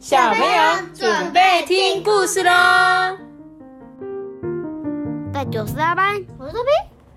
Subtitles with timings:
[0.00, 3.18] 小朋友准备听故事喽！
[5.30, 6.70] 在九十二班，我是豆皮。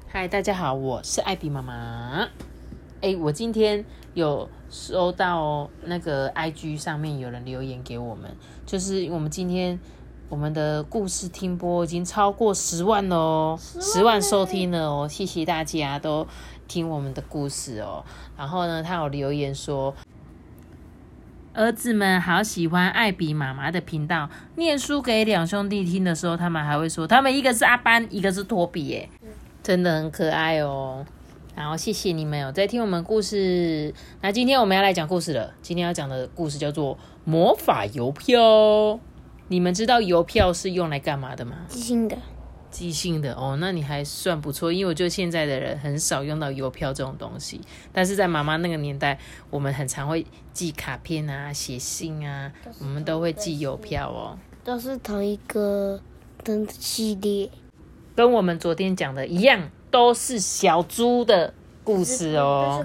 [0.10, 2.28] 嗨，大家好，我是艾比妈妈。
[3.00, 9.80] 哎，我今天有收到那个 IG 上面有人留言给我们，就是我们今天
[10.28, 16.28] 我们的故事听播已经超过十万喽，十万收听了哦，谢谢大家都
[16.68, 18.04] 听我们的故事哦。
[18.36, 19.96] 然后呢，他有留言说。
[21.54, 24.28] 儿子们好喜欢艾比妈妈的频道。
[24.56, 29.08] 念书给两兄弟听的时候，他们还会说，他们一个是阿班，一个是托比，耶，
[29.62, 31.06] 真的很可爱哦。
[31.56, 33.94] 然后谢谢你们有在听我们故事。
[34.22, 35.54] 那今天我们要来讲故事了。
[35.62, 39.00] 今天要讲的故事叫做魔法邮票。
[39.50, 41.58] 你们知道邮票是用来干嘛的吗？
[41.68, 42.18] 寄信的。
[42.74, 47.62] 寄信的哦，那你还算不错，因为我觉得现在的人很少用到邮票这种东西，
[47.94, 49.20] 但是在妈妈那个年代，
[49.52, 54.40] 我们很常会寄卡片啊、写信啊，我们都会寄邮票哦。
[54.64, 56.02] 都是同一个
[56.44, 57.52] 的系列，
[58.16, 62.84] 跟我们昨天讲的一样，都是小猪的故事哦。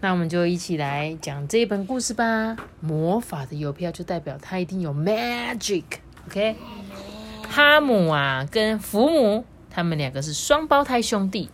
[0.00, 2.56] 那我们就一起来讲这一本故事吧。
[2.80, 6.54] 魔法的邮票就代表它一定有 magic，OK？
[7.50, 11.48] 哈姆啊，跟福姆，他们两个是双胞胎兄弟。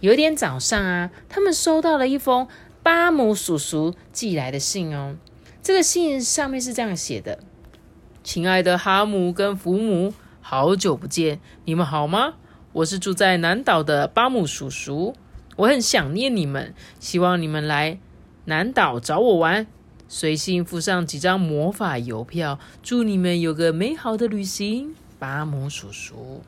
[0.00, 2.48] 有一天早上啊，他们收到了一封
[2.82, 5.16] 巴姆叔叔寄来的信哦。
[5.62, 7.38] 这个信上面是这样写的
[8.24, 12.34] ：“亲爱的哈姆跟福姆，好久不见，你们好吗？
[12.72, 15.14] 我是住在南岛的巴姆叔叔，
[15.56, 17.98] 我很想念你们，希望你们来
[18.46, 19.66] 南岛找我玩。
[20.08, 26.42] 随信附上几张魔法邮票，祝你们有个美好的旅行。”巴姆叔叔，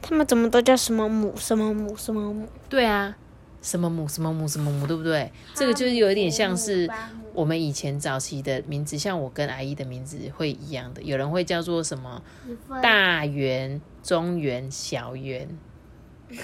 [0.00, 2.48] 他们怎么都叫什么母什么母什么母？
[2.68, 3.16] 对啊，
[3.60, 5.30] 什么母什么母什么母，对不对？
[5.54, 6.90] 这个就是有一点像是
[7.34, 11.02] 我们以前早期的名字，像我跟阿姨的名字会一样的。
[11.02, 12.22] 有人会叫做什么
[12.82, 15.48] 大圆、中圆、小圆，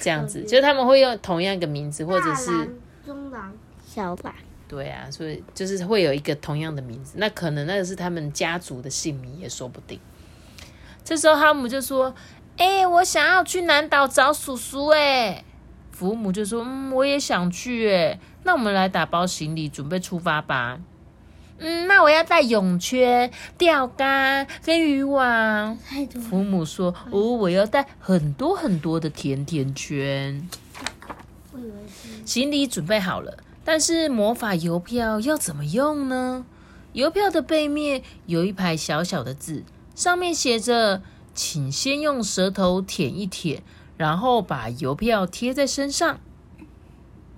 [0.01, 3.53] 这样子，就是他们会用同样一个名字，或者是中郎、
[3.87, 4.35] 小板。
[4.69, 10.01] 对啊，所以就是会有一个同样的名字，那可能那个是他们家族的姓名也说不定。
[11.07, 12.13] 这时候哈姆就说
[12.59, 15.45] ：“哎，我想要去南岛找叔叔。”哎，
[15.93, 20.81] 福姆就说：“嗯，我也想去。”哎，那我们来打包行李，准备出发吧。
[21.59, 25.79] 嗯，那我要带泳圈、钓竿跟渔网。
[26.29, 30.49] 父母说：“哦，我要带很多很多的甜甜圈。”
[32.27, 36.45] 行李准备好了，但是魔法邮票要怎么用呢？
[36.95, 39.63] 邮票的背面有一排小小的字。
[39.97, 41.03] 上面写着
[41.35, 43.63] ：“请先用舌头舔一舔，
[43.97, 46.21] 然后把邮票贴在身上。”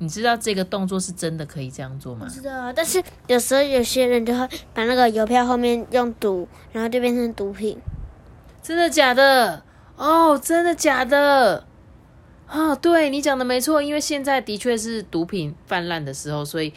[0.00, 2.26] 你知道这个动作是真的可以这样做吗？
[2.28, 7.78] 知道，但是有时候有些人就会把那个邮票后面用毒，然后就变成毒品。
[8.60, 9.62] 真的假的？
[9.96, 11.64] 哦，真的假的？
[12.46, 16.74] 啊，对你讲的没错，因为现在的确是毒品泛滥的时候，所以。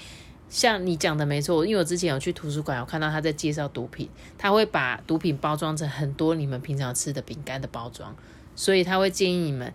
[0.51, 8.13] 像你讲的没错，因为我之前有去图书馆，有看到他在介绍毒品，他会把毒品包装成很多你们平常吃的饼干的包装，
[8.53, 9.73] 所以他会建议你们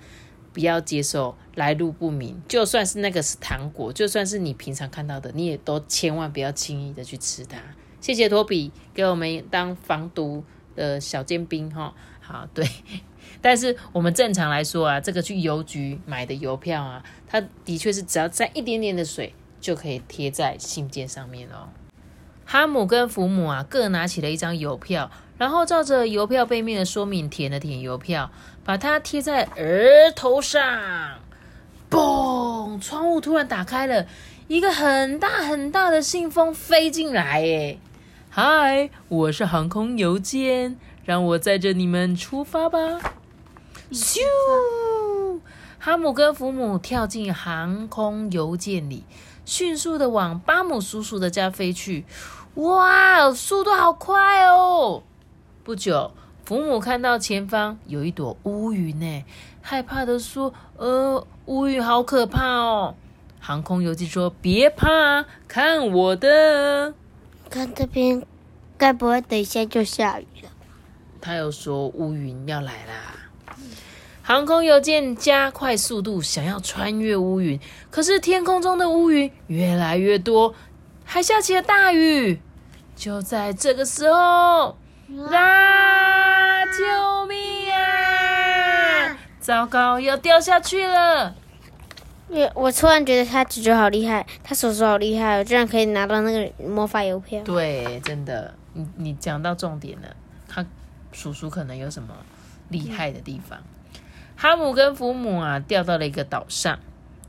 [0.53, 7.57] 不要接受来路不明，就算是那个是糖果，就算是你平常看到的，你也都千万不要轻易的去吃它。
[7.99, 10.45] 谢谢托比给我们当防毒
[10.75, 12.69] 的小尖兵哈，好对，
[13.41, 19.33] 但是我们正常来说啊，这个去邮局买的邮票啊，它的确是只要沾一点点的水。
[19.67, 21.67] 就可以贴在信件上面哦。
[22.45, 28.31] 哈姆跟福姆啊，各拿起了一张邮票，然后照着邮票背面的说明填了填邮票，
[28.63, 30.63] 把它贴在额头上。
[31.91, 32.81] 嘣！
[32.81, 34.07] 窗户突然打开了，
[34.47, 37.43] 一个很大很大的信封飞进来。
[37.43, 37.79] 哎，
[38.31, 42.79] 嗨，我是航空邮件，让我载着你们出发吧。
[43.91, 44.21] 咻！
[45.81, 49.03] 哈姆跟福姆跳进航空邮件里。
[49.47, 52.05] 迅速的往巴姆叔叔的家飞去，
[52.57, 55.03] 哇，速度好快哦！
[55.65, 56.13] 不久，
[56.45, 59.25] 福母看到前方有一朵乌云呢，
[59.63, 62.95] 害怕的说：“呃，乌云好可怕哦！”
[63.41, 66.93] 航空游记说：“别怕，看我的，
[67.49, 68.27] 看这边，
[68.77, 70.51] 该不会等一下就下雨了？”
[71.23, 73.15] 他又说：“乌云要来啦。”
[74.29, 77.61] 航空邮件加快速度，想要穿越乌云，
[77.93, 80.53] 可是天空中的乌云越来越多，
[81.05, 82.41] 还下起了大雨。
[82.97, 84.77] 就在这个时候，
[85.31, 86.67] 啊！
[86.67, 89.17] 救命啊！
[89.39, 91.33] 糟糕，要掉下去了！
[92.27, 97.41] 我我突然觉得他姐姐好厉害，他叔叔好厉害，居然可以拿到那个魔法邮票。
[97.45, 98.53] 对，真的。
[98.73, 100.09] 你你讲到重点了，
[100.49, 100.67] 他
[101.13, 102.13] 叔叔可能有什么
[102.71, 103.63] 厉害的地方。
[104.37, 106.79] 哈姆跟福姆啊，掉到了一个岛上，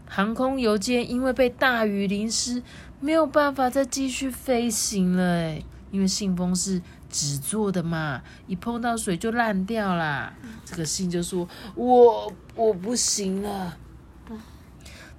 [0.05, 2.61] 航空邮件因为被大雨淋湿，
[2.99, 5.23] 没有办法再继续飞行了。
[5.23, 10.33] 哎，因为信封是纸做的嘛，一碰到水就烂掉啦。
[10.65, 13.77] 这个信就说：“我我不行了。”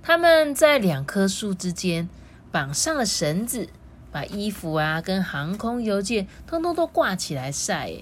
[0.03, 2.09] 他们在两棵树之间
[2.53, 3.71] 绑上了绳子，
[4.13, 7.93] 把衣服啊跟航空邮件通通都挂起来晒。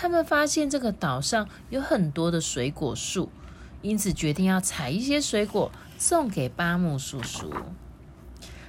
[0.00, 3.28] 他们发现这个岛上有很多的水果树，
[3.82, 7.52] 因此决定要采一些水果送给巴姆叔叔。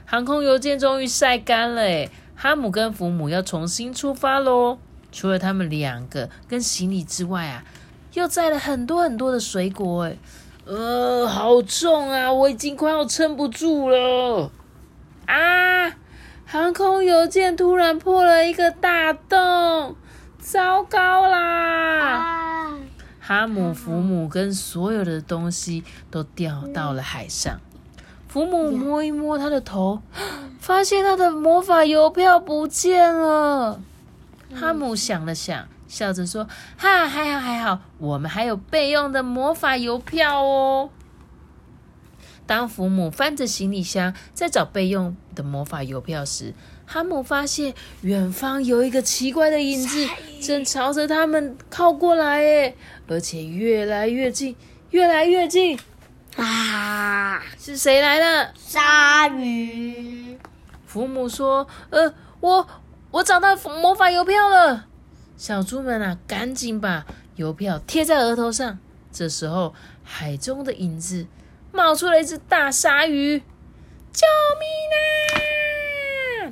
[0.05, 4.79] 航空邮件终于晒干了，诶哈姆跟福姆要重新出发喽。
[5.11, 7.63] 除了他们两个跟行李之外啊，
[8.13, 10.17] 又载了很多很多的水果，诶
[10.65, 12.33] 呃，好重啊！
[12.33, 14.51] 我已经快要撑不住了
[15.27, 15.95] 啊！
[16.45, 19.95] 航空邮件突然破了一个大洞，
[20.51, 22.75] 糟糕啦！
[23.19, 27.59] 哈姆、福姆跟所有的东西都掉到了海上。
[28.27, 30.01] 福姆摸一摸他的头，
[30.59, 33.79] 发现他的魔法邮票不见了。
[34.55, 35.67] 哈姆想了想。
[35.87, 36.47] 笑着说
[36.77, 40.89] ：“哈，还好还好，我们还有备用的魔法邮票哦。”
[42.47, 46.55] 当福姆翻着行李箱在找备用的魔法邮票时，
[46.91, 47.71] 哈姆发现
[48.01, 50.09] 远方有一个奇怪的影子
[50.41, 52.75] 正朝着他们靠过来，诶，
[53.07, 54.55] 而且越来越近，
[54.89, 55.79] 越来越近。
[56.35, 58.51] 啊，是谁来了？
[58.57, 60.35] 鲨鱼。
[60.87, 62.67] 福母说：“呃，我
[63.11, 64.87] 我找到魔法邮票了。”
[65.37, 67.05] 小猪们啊，赶紧把
[67.35, 68.79] 邮票贴在额头上。
[69.11, 71.27] 这时候，海中的影子
[71.71, 73.37] 冒出了一只大鲨鱼，
[74.11, 74.25] 救
[74.59, 75.48] 命啊！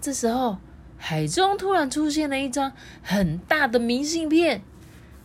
[0.07, 0.55] 这时候，
[0.97, 2.71] 海中突然出现了一张
[3.03, 4.61] 很大的明信片。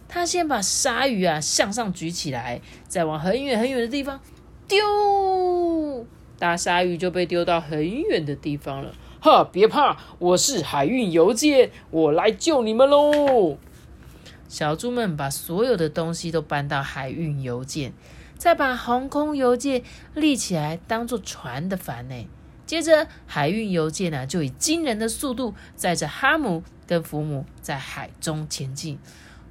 [0.08, 4.18] 他先把鲨鱼啊向上举起来，再往很远很远的地方
[4.66, 6.04] 丢，
[6.36, 8.92] 大鲨鱼就被丢到很远的地方了。
[9.20, 13.58] 哈，别怕，我是海运邮件，我来救你们喽！
[14.48, 17.92] 小猪们把所有的东西都搬到海运邮件，
[18.36, 22.26] 再把航空邮件立起来当做船的帆呢。
[22.72, 28.98] 接着，海运邮件呢就以惊人的速度载着哈姆跟福姆在海中前进。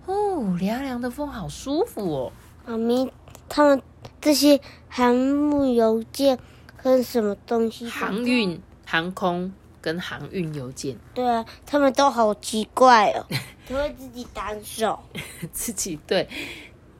[0.07, 2.31] 哦，凉凉的风好舒服哦。
[2.65, 3.11] 妈咪，
[3.47, 3.79] 他们
[4.19, 4.59] 这些
[4.89, 6.39] 航母邮件
[6.81, 7.87] 跟什么东西？
[7.87, 9.53] 航运、航空。
[9.79, 13.25] 跟航运邮件，对啊，他们都好奇怪哦，
[13.67, 14.99] 都会自己单手，
[15.51, 16.27] 自己对，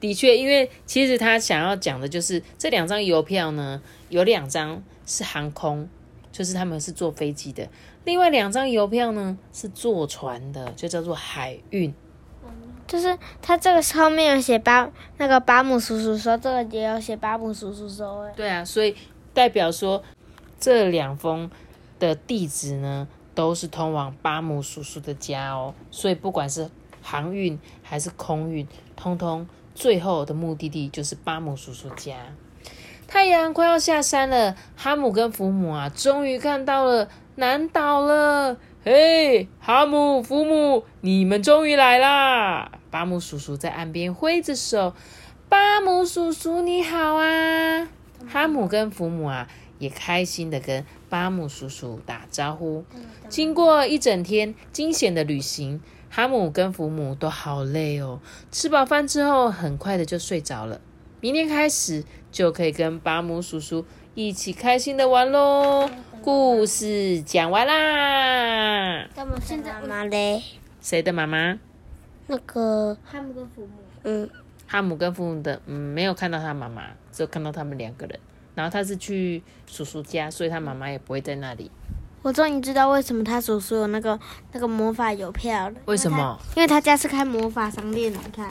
[0.00, 5.88] 的确，因为其实他想要讲的就是这两张邮票呢，有两张是航空，
[6.32, 7.68] 就是他们是坐飞机的，
[8.04, 11.94] 另外两张邮票呢是坐船的，就叫做海运。
[12.88, 18.96] 就是他这个后面有写巴那个巴姆叔叔说，这个也有写巴姆叔叔说，对啊，所以
[19.32, 20.02] 代表说
[20.58, 21.48] 这两封。
[21.98, 25.72] 的地址呢，都是通往巴姆叔叔的家哦。
[25.92, 26.68] 所以不管是
[27.00, 32.16] 航运还是空运，通通最后的目的地就是巴姆叔叔家。
[33.12, 38.56] 太阳快要下山了，哈姆跟福姆啊，终于看到了南岛了。
[38.86, 42.72] 嘿，哈姆、福姆，你们终于来啦！
[42.90, 44.94] 巴姆叔叔在岸边挥着手。
[45.50, 47.86] 巴姆叔叔你好啊！
[48.26, 49.46] 哈姆跟福姆啊。
[49.78, 52.84] 也开心的跟巴姆叔叔打招呼。
[53.28, 58.20] 经过一整天惊险的旅行，哈姆跟福姆都好累哦。
[58.50, 60.80] 吃饱饭之后，很快的就睡着了。
[61.20, 63.84] 明天开始就可以跟巴姆叔叔
[64.14, 65.88] 一起开心的玩喽。
[66.22, 69.06] 故事讲完啦。
[69.14, 70.42] 那么现在妈妈嘞？
[70.80, 71.58] 谁的妈妈？
[72.28, 73.68] 那个哈姆跟父母。
[74.04, 74.30] 嗯，
[74.66, 78.18] 哈姆跟父母的，嗯，没有看到他妈妈，只有看到他们两个人。
[78.54, 81.70] 然后他是去叔叔家，所以他妈妈也不会在那里。
[82.22, 84.18] 我终于知道为什么他叔叔有那个
[84.52, 85.74] 那个魔法邮票了。
[85.86, 86.38] 为什么？
[86.54, 88.48] 因为他家是开魔法商店的，你看。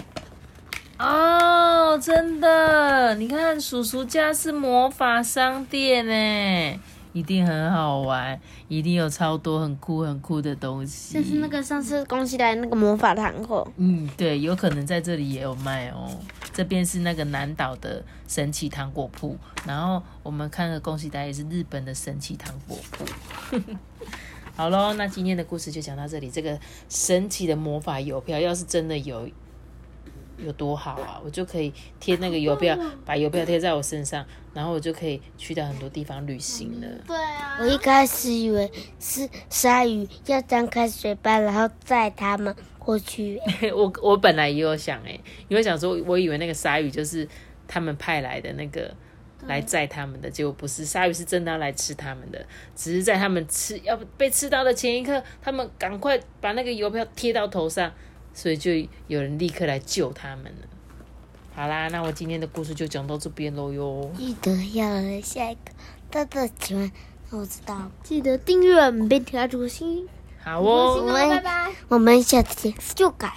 [1.02, 6.80] 哦，真的，你看叔叔家是魔法商店呢。
[7.12, 11.16] 一定很好玩，一定有超多很酷很酷的东西。
[11.16, 13.68] 就是那个上次恭喜来那个魔法糖果。
[13.78, 16.08] 嗯，对，有可能在这里也有卖哦。
[16.54, 23.04] 这边是那个南岛的神奇糖果铺，然后我们看的恭喜来也是日本的神奇糖果铺。
[24.56, 26.30] 好喽，那今天的故事就讲到这里。
[26.30, 29.28] 这个神奇的魔法邮票，要是真的有
[30.46, 31.22] 有多好啊！
[31.24, 36.88] 我就可以贴那个邮票，把邮票贴在我身上，然后我就可以去到很多地方旅行了。
[37.08, 38.70] 对啊，我一开始以为
[39.00, 43.40] 是鲨鱼要张开嘴巴，然后载他们过去。
[43.76, 47.28] 我我本来也有想哎，因为想说，我以为那个鲨鱼就是
[47.68, 48.94] 他们派来的那个
[49.48, 52.44] 来载他们的，结果不是，鲨鱼是真的要来吃他们的，
[52.76, 57.92] 只是在他们吃要被吃到的前一刻，他们赶快把那个邮票贴到头上，
[58.34, 58.72] 所以就
[59.08, 60.68] 有人立刻来救他们了。
[61.54, 64.10] 好啦，那我今天的故事就讲到这边喽哟。
[64.18, 65.72] 记得要来下一个
[66.10, 66.92] 大大喜欢，
[67.30, 67.92] 那我知道。
[68.04, 70.08] 记得订阅我们，并调出心。
[70.44, 71.72] 好哦，拜拜。
[71.90, 73.34] 我们下次见，就改。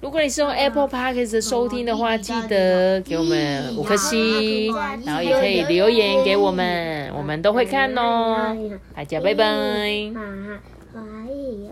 [0.00, 8.56] 如果你是用 Apple Podcast 收听的话，记得给我们五颗星，然后也可以留言给我们，我们都会看哦。
[8.96, 9.44] 大家拜拜。
[9.44, 10.58] 啊，
[10.90, 10.98] 可
[11.30, 11.68] 以。